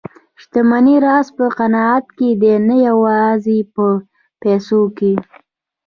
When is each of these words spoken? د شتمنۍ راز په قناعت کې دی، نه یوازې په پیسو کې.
د 0.03 0.03
شتمنۍ 0.41 0.97
راز 1.05 1.27
په 1.37 1.45
قناعت 1.59 2.05
کې 2.17 2.29
دی، 2.41 2.53
نه 2.67 2.75
یوازې 2.87 3.57
په 3.75 3.85
پیسو 4.41 4.81
کې. 4.97 5.13